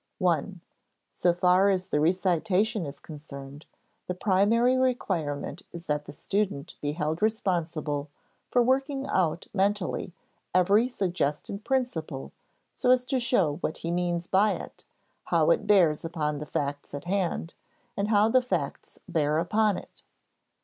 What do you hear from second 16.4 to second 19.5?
facts at hand, and how the facts bear